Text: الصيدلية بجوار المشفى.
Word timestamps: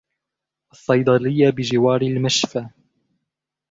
الصيدلية 0.71 1.49
بجوار 1.49 2.01
المشفى. 2.03 2.67